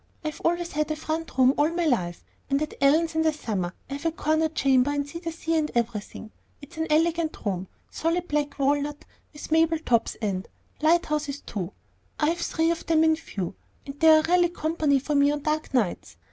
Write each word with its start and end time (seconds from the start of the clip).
I've 0.25 0.41
always 0.43 0.71
had 0.71 0.89
a 0.89 0.95
front 0.95 1.37
room 1.37 1.53
all 1.59 1.69
my 1.69 1.85
life. 1.85 2.23
And 2.49 2.59
at 2.59 2.73
Ellen's 2.81 3.13
in 3.13 3.21
the 3.21 3.31
summer, 3.31 3.75
I 3.87 3.93
have 3.93 4.05
a 4.07 4.11
corner 4.11 4.49
chamber, 4.49 4.89
and 4.89 5.07
see 5.07 5.19
the 5.19 5.31
sea 5.31 5.55
and 5.55 5.69
everything 5.75 6.31
It's 6.59 6.75
an 6.77 6.87
elegant 6.89 7.37
room, 7.45 7.67
solid 7.91 8.27
black 8.27 8.57
walnut 8.57 9.05
with 9.31 9.51
marble 9.51 9.77
tops, 9.77 10.17
and 10.19 10.47
Lighthouses 10.81 11.41
too; 11.41 11.73
I 12.19 12.29
have 12.29 12.39
three 12.41 12.71
of 12.71 12.87
them 12.87 13.03
in 13.03 13.13
view, 13.15 13.53
and 13.85 13.99
they 13.99 14.09
are 14.09 14.23
really 14.23 14.49
company 14.49 14.97
for 14.97 15.13
me 15.13 15.29
on 15.29 15.41
dark 15.43 15.71
nights. 15.71 16.17